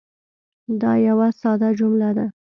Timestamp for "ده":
2.17-2.25